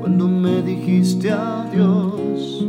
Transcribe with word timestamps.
cuando 0.00 0.28
me 0.28 0.62
dijiste 0.62 1.30
adiós. 1.30 2.64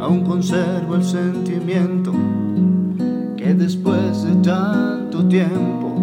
Aún 0.00 0.24
conservo 0.24 0.96
el 0.96 1.04
sentimiento 1.04 2.12
que 3.36 3.54
después 3.54 4.24
de 4.24 4.34
tanto 4.42 5.26
tiempo 5.28 5.94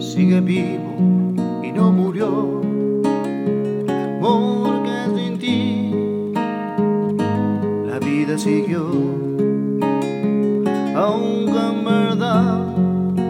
sigue 0.00 0.40
vivo 0.40 0.94
y 1.62 1.72
no 1.72 1.92
murió. 1.92 2.60
Porque 4.20 4.96
sin 5.14 5.38
ti 5.38 5.92
la 7.86 7.98
vida 7.98 8.36
siguió, 8.36 8.84
aunque 10.96 11.58
en 11.72 11.84
verdad 11.84 12.58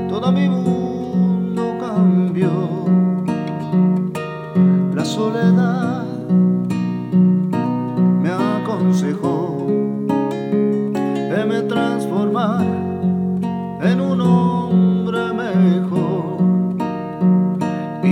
toda 0.08 0.32
mi 0.32 0.48
vida 0.48 0.75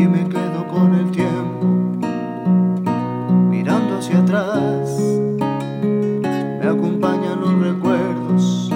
y 0.05 0.07
me 0.07 0.29
quedo 0.29 0.67
con 0.69 0.95
el 0.95 1.11
tiempo 1.11 1.67
mirando 3.49 3.97
hacia 3.97 4.19
atrás. 4.19 5.01
Me 6.61 6.67
acompañan 6.67 7.41
los 7.41 7.59
recuerdos 7.59 8.71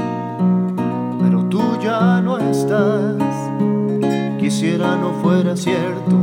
pero 1.21 1.45
tú 1.45 1.61
ya 1.83 2.23
no 2.23 2.39
estás. 2.39 3.17
Quisiera 4.39 4.97
no 4.97 5.13
fuera 5.23 5.55
cierto 5.55 6.17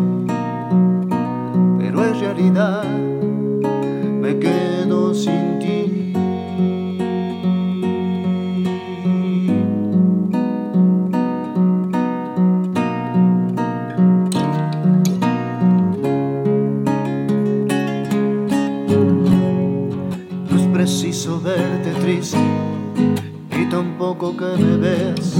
pero 1.77 2.03
es 2.03 2.19
realidad 2.19 2.83
tampoco 23.75 24.37
que 24.37 24.55
me 24.63 24.77
ves 24.77 25.35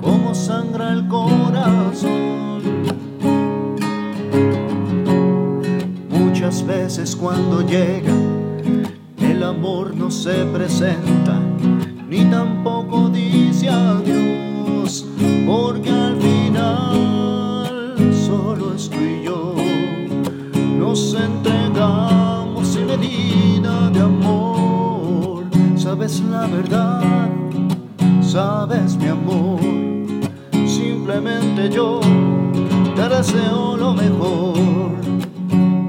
como 0.00 0.32
sangra 0.36 0.92
el 0.92 1.08
corazón. 1.08 2.62
Muchas 6.10 6.64
veces 6.64 7.16
cuando 7.16 7.62
llega 7.62 8.14
el 9.18 9.42
amor 9.42 9.96
no 9.96 10.12
se 10.12 10.44
presenta 10.44 11.40
ni 12.08 12.24
tampoco 12.26 13.08
dice 13.08 13.68
adiós 13.68 15.04
porque 15.44 15.90
al 15.90 16.16
final 16.20 18.14
solo 18.14 18.74
estoy 18.76 19.24
yo. 19.24 19.56
Nos 20.78 21.14
entregamos 21.14 22.68
sin 22.68 22.86
medida 22.86 23.90
de 23.90 24.00
amor. 24.00 25.44
Sabes 25.76 26.20
la 26.30 26.46
verdad, 26.46 27.03
sabes 28.34 28.96
mi 28.96 29.06
amor. 29.06 29.60
Simplemente 30.66 31.70
yo 31.70 32.00
te 32.96 33.08
deseo 33.08 33.76
lo 33.76 33.94
mejor 33.94 34.90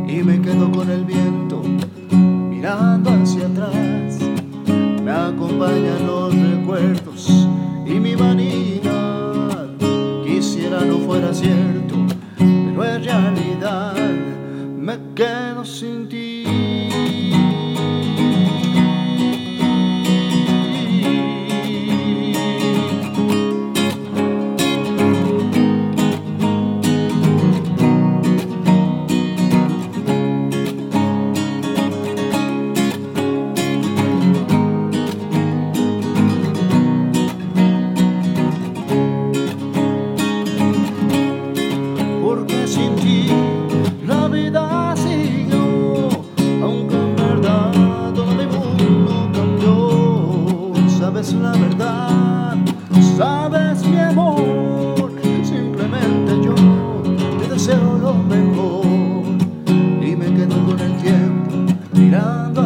y 0.08 0.22
me 0.22 0.40
quedo 0.40 0.72
con 0.72 0.92
el 0.92 1.06
viento 1.06 1.64
mirando 2.52 3.10
hacia 3.10 3.48
atrás. 3.48 4.20
Me 5.04 5.12
acompañan 5.12 6.06
los 6.06 6.36
recuerdos 6.36 7.48
y 7.84 7.94
mi 7.94 8.14
vanidad. 8.14 9.68
Quisiera 10.24 10.82
no 10.82 11.00
fuera 11.00 11.34
cierto, 11.34 11.96
pero 12.38 12.84
es 12.84 13.06
realidad. 13.06 13.96
Me 14.78 14.96
quedo 15.16 15.66
sin 15.66 16.08
ti. 16.08 16.65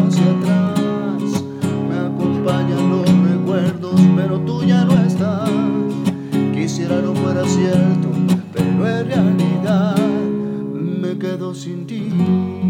Hacia 0.09 0.31
atrás. 0.31 1.43
Me 1.87 1.97
acompañan 1.97 2.89
los 2.89 3.07
recuerdos, 3.31 4.01
pero 4.15 4.39
tú 4.39 4.63
ya 4.63 4.83
no 4.83 4.93
estás. 5.03 5.49
Quisiera 6.53 7.01
no 7.01 7.13
fuera 7.13 7.45
cierto, 7.45 8.09
pero 8.51 8.87
es 8.87 9.07
realidad. 9.07 9.95
Me 10.73 11.17
quedo 11.17 11.53
sin 11.53 11.85
ti. 11.85 12.68